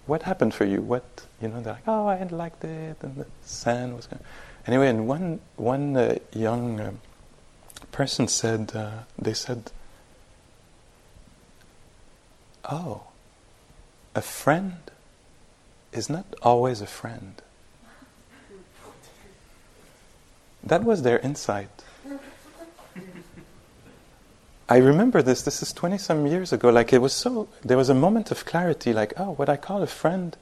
[0.06, 0.82] what happened for you?
[0.82, 1.06] What
[1.42, 4.24] you know they're like oh I liked it and the sand was going
[4.68, 6.92] anyway and one one uh, young uh,
[7.92, 9.72] person said uh, they said
[12.70, 13.04] oh,
[14.16, 14.78] a friend
[15.92, 17.42] is not always a friend.
[20.64, 21.84] That was their insight.
[24.70, 26.70] I remember this, this is 20 some years ago.
[26.70, 29.84] Like, it was so, there was a moment of clarity, like, oh, what I call
[29.84, 30.38] a friend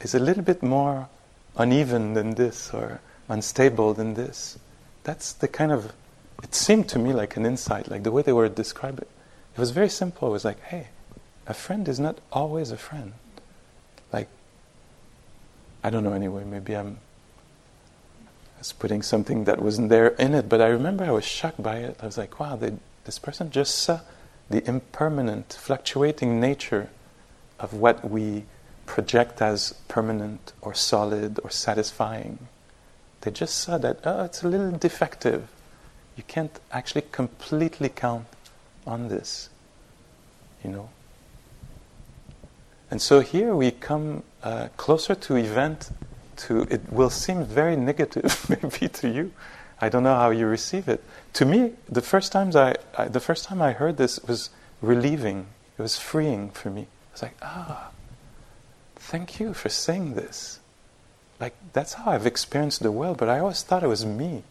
[0.00, 1.08] is a little bit more
[1.56, 4.58] uneven than this or unstable than this.
[5.04, 5.92] That's the kind of,
[6.42, 9.10] it seemed to me like an insight, like the way they were describing it.
[9.54, 10.28] It was very simple.
[10.28, 10.88] It was like, hey,
[11.50, 13.12] a friend is not always a friend.
[14.12, 14.28] Like,
[15.82, 16.98] I don't know anyway, maybe I'm
[18.78, 21.96] putting something that wasn't there in it, but I remember I was shocked by it.
[22.00, 22.74] I was like, wow, they,
[23.04, 24.00] this person just saw
[24.48, 26.88] the impermanent, fluctuating nature
[27.58, 28.44] of what we
[28.86, 32.46] project as permanent or solid or satisfying.
[33.22, 35.48] They just saw that, oh, it's a little defective.
[36.16, 38.26] You can't actually completely count
[38.86, 39.48] on this,
[40.62, 40.90] you know.
[42.90, 45.90] And so here we come uh, closer to event.
[46.46, 49.32] To it will seem very negative, maybe to you.
[49.80, 51.02] I don't know how you receive it.
[51.34, 54.50] To me, the first times I, I, the first time I heard this was
[54.82, 55.46] relieving.
[55.78, 56.82] It was freeing for me.
[56.82, 57.90] I was like, ah,
[58.96, 60.60] thank you for saying this.
[61.38, 63.16] Like that's how I've experienced the world.
[63.16, 64.42] But I always thought it was me,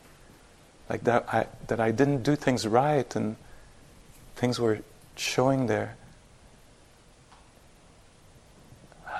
[0.90, 3.36] like that I that I didn't do things right and
[4.36, 4.80] things were
[5.16, 5.96] showing there.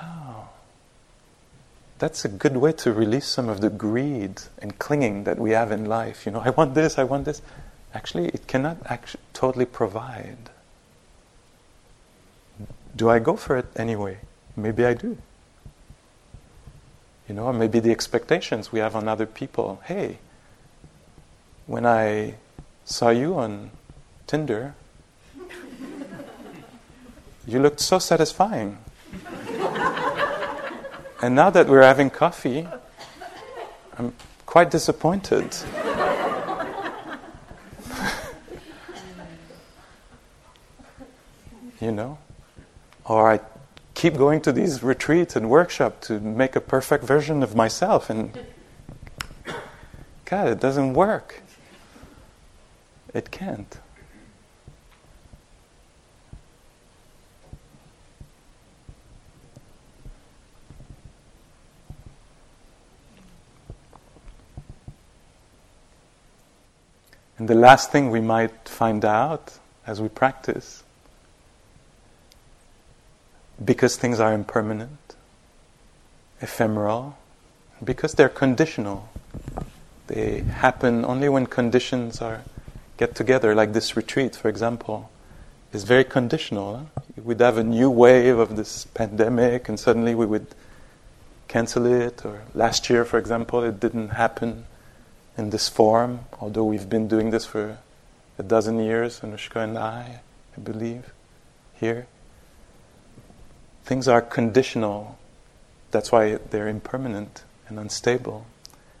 [0.00, 0.48] Oh.
[1.98, 5.70] That's a good way to release some of the greed and clinging that we have
[5.70, 6.24] in life.
[6.24, 7.42] You know, I want this, I want this.
[7.92, 10.48] Actually, it cannot actually totally provide.
[12.96, 14.18] Do I go for it anyway?
[14.56, 15.18] Maybe I do.
[17.28, 19.80] You know, maybe the expectations we have on other people.
[19.84, 20.18] Hey,
[21.66, 22.34] when I
[22.84, 23.70] saw you on
[24.26, 24.74] Tinder,
[27.46, 28.78] you looked so satisfying.
[31.22, 32.66] And now that we're having coffee,
[33.98, 34.14] I'm
[34.46, 35.54] quite disappointed.
[41.80, 42.16] you know?
[43.04, 43.40] Or I
[43.92, 48.32] keep going to these retreats and workshops to make a perfect version of myself, and
[50.24, 51.42] God, it doesn't work.
[53.12, 53.78] It can't.
[67.40, 70.82] And the last thing we might find out as we practice,
[73.64, 75.16] because things are impermanent,
[76.42, 77.16] ephemeral,
[77.82, 79.08] because they're conditional,
[80.08, 82.42] they happen only when conditions are
[82.98, 85.10] get together, like this retreat, for example,
[85.72, 86.90] is very conditional.
[87.16, 90.48] We'd have a new wave of this pandemic, and suddenly we would
[91.48, 92.22] cancel it.
[92.22, 94.66] Or last year, for example, it didn't happen
[95.40, 97.78] in this form, although we've been doing this for
[98.38, 100.20] a dozen years, Anushka and I,
[100.54, 101.14] I believe,
[101.74, 102.06] here.
[103.82, 105.18] Things are conditional.
[105.92, 108.44] That's why they're impermanent and unstable.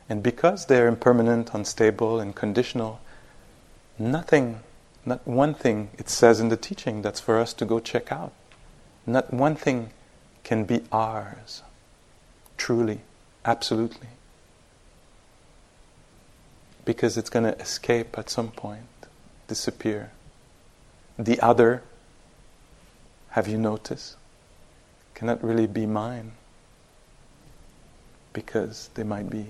[0.08, 3.00] And because they're impermanent, unstable, and conditional,
[3.98, 4.60] nothing,
[5.04, 8.32] not one thing it says in the teaching that's for us to go check out.
[9.06, 9.90] Not one thing
[10.42, 11.62] can be ours,
[12.56, 13.00] truly,
[13.44, 14.08] absolutely.
[16.84, 18.86] Because it's going to escape at some point,
[19.48, 20.10] disappear.
[21.18, 21.82] The other,
[23.30, 24.16] have you noticed,
[25.14, 26.32] cannot really be mine
[28.32, 29.46] because they might be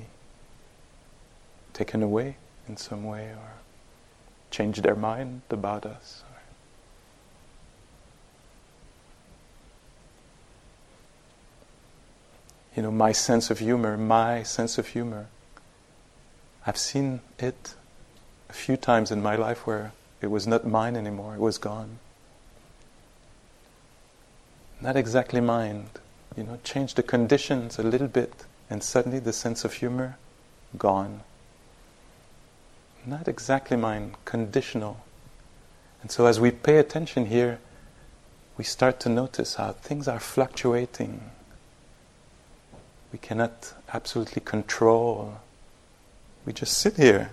[1.72, 2.36] taken away
[2.68, 3.52] in some way or
[4.50, 6.24] change their mind about us.
[12.76, 15.26] You know, my sense of humor, my sense of humor.
[16.66, 17.74] I've seen it
[18.48, 21.98] a few times in my life where it was not mine anymore, it was gone.
[24.80, 25.88] Not exactly mine.
[26.36, 30.16] You know, change the conditions a little bit, and suddenly the sense of humor
[30.78, 31.22] gone
[33.06, 35.04] not exactly mine, conditional.
[36.02, 37.58] And so as we pay attention here,
[38.56, 41.30] we start to notice how things are fluctuating.
[43.12, 45.40] We cannot absolutely control.
[46.50, 47.30] We just sit here.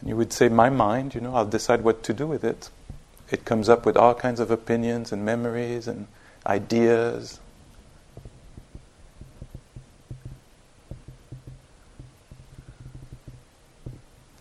[0.00, 2.70] And you would say, My mind, you know, I'll decide what to do with it.
[3.30, 6.06] It comes up with all kinds of opinions and memories and
[6.46, 7.40] ideas.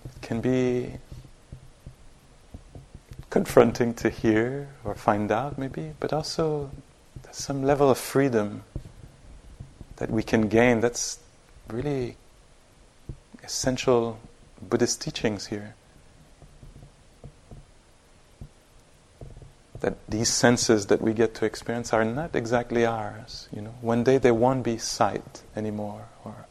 [0.05, 0.93] It can be
[3.29, 6.71] confronting to hear or find out, maybe, but also
[7.23, 8.63] there's some level of freedom
[9.97, 10.79] that we can gain.
[10.79, 11.19] That's
[11.67, 12.15] really
[13.51, 14.17] essential
[14.61, 15.75] Buddhist teachings here.
[19.81, 23.49] That these senses that we get to experience are not exactly ours.
[23.51, 26.45] You know, one day they won't be sight anymore, or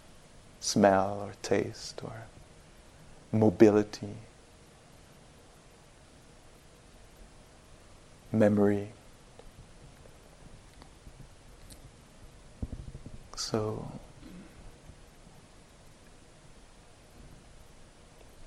[0.60, 2.24] smell, or taste, or
[3.32, 4.16] mobility,
[8.30, 8.88] memory.
[13.36, 13.90] So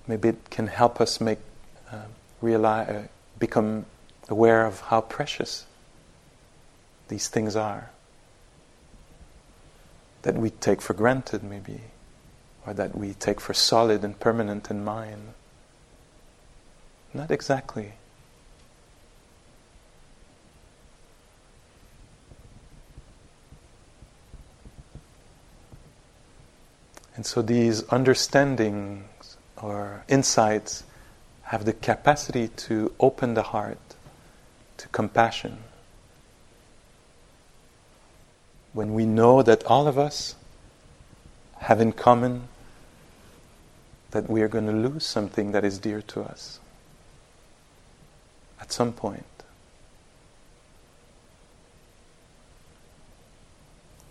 [0.08, 1.40] maybe it can help us make
[1.92, 1.98] uh,
[2.42, 3.08] realize, uh,
[3.40, 3.86] become
[4.30, 5.66] aware of how precious
[7.08, 7.90] these things are
[10.24, 11.82] that we take for granted, maybe
[12.66, 15.34] or that we take for solid and permanent in mind.
[17.14, 17.94] Not exactly.
[27.16, 29.04] And so these understandings
[29.64, 30.84] or insights
[31.44, 33.80] have the capacity to open the heart
[34.78, 35.58] to compassion.
[38.74, 40.36] When we know that all of us
[41.60, 42.50] have in common
[44.12, 46.60] that we are going to lose something that is dear to us
[48.60, 49.26] at some point.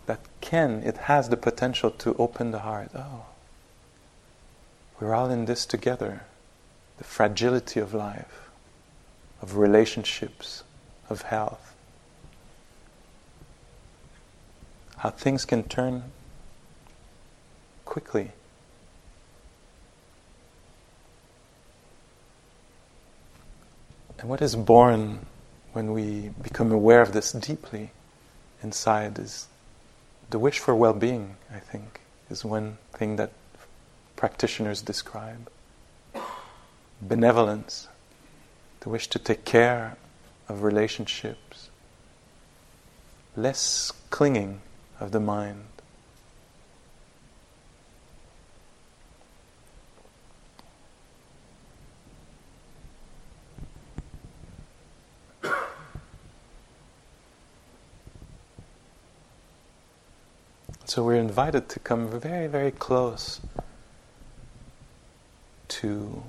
[0.07, 2.89] That can, it has the potential to open the heart.
[2.95, 3.25] Oh,
[4.99, 6.21] we're all in this together.
[6.97, 8.49] The fragility of life,
[9.41, 10.63] of relationships,
[11.09, 11.75] of health.
[14.97, 16.03] How things can turn
[17.85, 18.31] quickly.
[24.19, 25.25] And what is born
[25.73, 27.91] when we become aware of this deeply
[28.61, 29.47] inside is
[30.29, 33.31] the wish for well being, I think, is one thing that
[34.23, 35.51] practitioners describe.
[37.01, 37.89] Benevolence,
[38.79, 39.97] the wish to take care
[40.47, 41.69] of relationships,
[43.35, 44.61] less clinging
[45.01, 45.65] of the mind.
[60.85, 63.41] So we're invited to come very, very close
[65.83, 66.23] to,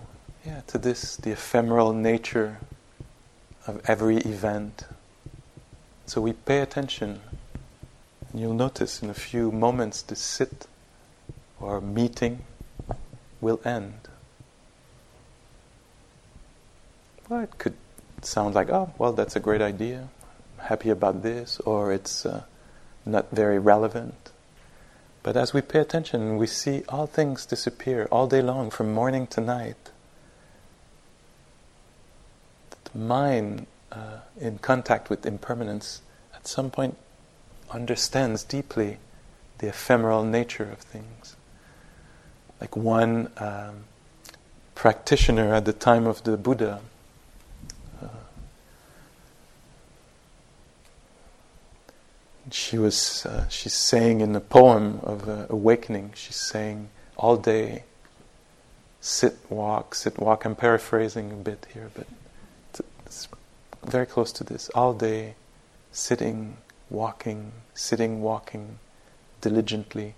[0.45, 2.59] yeah, to this, the ephemeral nature
[3.69, 4.85] of every event.
[6.07, 7.21] So we pay attention,
[8.31, 10.67] and you'll notice in a few moments the sit
[11.61, 12.45] or meeting
[13.41, 13.95] will end.
[17.29, 17.77] well, it could
[18.23, 20.09] sound like, oh, well, that's a great idea.
[20.59, 22.43] I'm happy about this, or it's uh,
[23.07, 24.33] not very relevant.
[25.25, 29.27] But as we pay attention, we see all things disappear all day long, from morning
[29.29, 29.91] to night.
[32.93, 36.03] The mind, uh, in contact with impermanence,
[36.35, 36.99] at some point
[37.71, 38.99] understands deeply
[39.59, 41.37] the ephemeral nature of things.
[42.61, 43.85] Like one um,
[44.75, 46.81] practitioner at the time of the Buddha.
[52.51, 57.85] She was uh, she's saying in the poem of uh, awakening she's saying all day
[59.01, 60.45] sit walk sit walk.
[60.45, 62.07] I'm paraphrasing a bit here but
[63.07, 63.29] it's
[63.85, 64.69] very close to this.
[64.75, 65.35] All day
[65.93, 66.57] sitting
[66.91, 68.79] walking sitting walking
[69.41, 70.15] diligently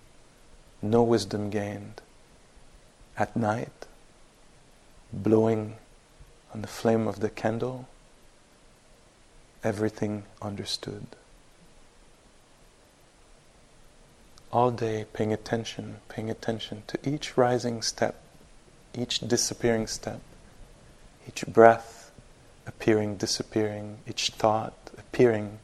[0.83, 2.01] no wisdom gained.
[3.19, 3.87] At night
[5.13, 5.77] blowing
[6.53, 7.89] on the flame of the candle,
[9.65, 11.07] everything understood.
[14.57, 18.15] All day paying attention, paying attention to each rising step,
[18.95, 20.23] each disappearing step,
[21.29, 22.11] each breath
[22.67, 25.59] appearing, disappearing, each thought appearing,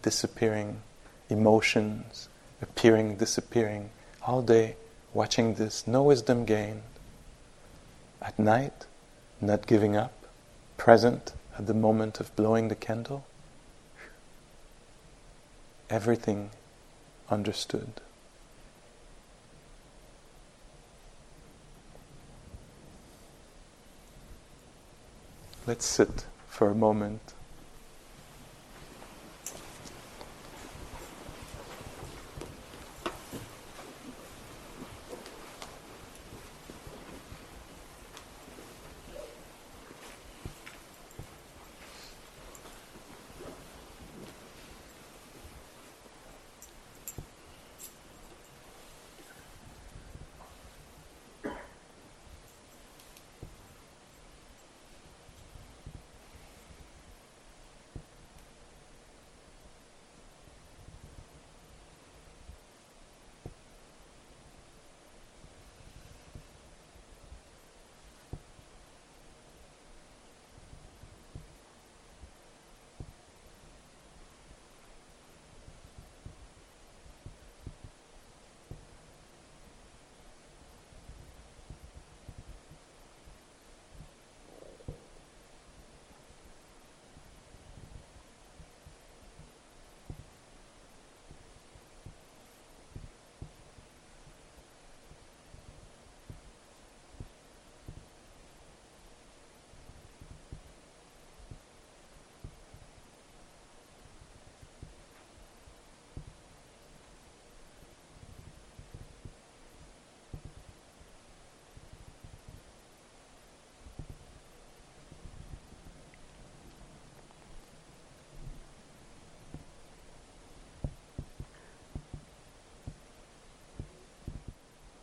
[0.00, 0.80] disappearing,
[1.28, 2.30] emotions
[2.62, 3.90] appearing, disappearing,
[4.22, 4.76] all day
[5.12, 6.84] watching this, no wisdom gained,
[8.22, 8.86] at night,
[9.42, 10.24] not giving up,
[10.78, 13.26] present at the moment of blowing the candle,
[15.90, 16.48] everything
[17.28, 18.00] understood.
[25.64, 27.34] Let's sit for a moment.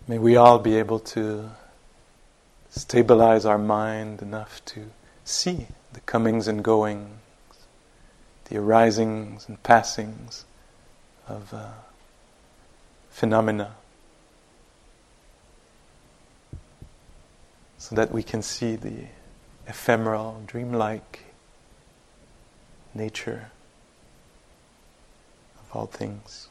[0.10, 1.52] May we all be able to
[2.72, 4.86] stabilize our mind enough to
[5.24, 7.20] see the comings and goings,
[8.46, 10.46] the arisings and passings
[11.28, 11.74] of uh,
[13.12, 13.76] phenomena,
[17.78, 19.04] so that we can see the
[19.68, 21.20] ephemeral, dreamlike
[22.96, 23.52] nature
[25.60, 26.50] of all things.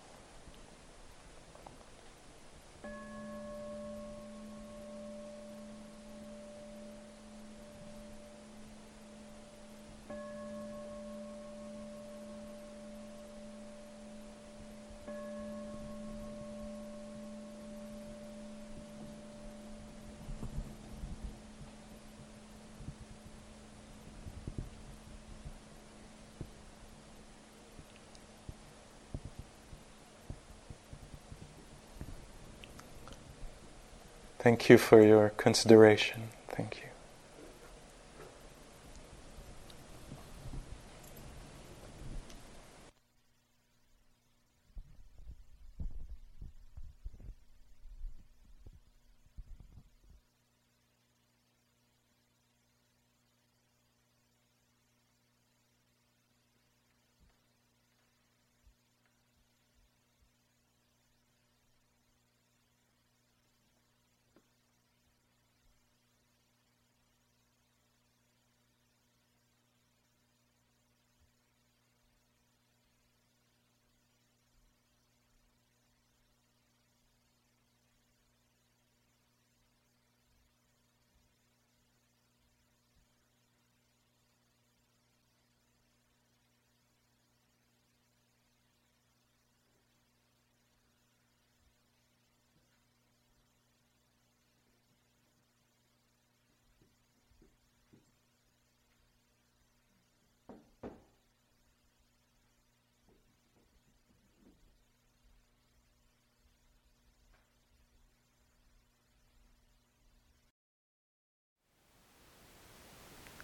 [34.49, 36.31] Thank you for your consideration.
[36.49, 36.88] Thank you.